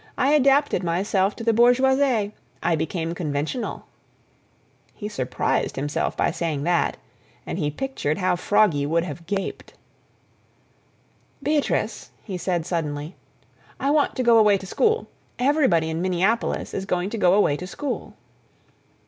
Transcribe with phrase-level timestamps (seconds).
[0.17, 2.33] I adapted myself to the bourgeoisie.
[2.63, 3.85] I became conventional."
[4.95, 6.97] He surprised himself by saying that,
[7.45, 9.75] and he pictured how Froggy would have gaped.
[11.43, 13.13] "Beatrice," he said suddenly,
[13.79, 15.05] "I want to go away to school.
[15.37, 18.93] Everybody in Minneapolis is going to go away to school." Beatrice showed some alarm.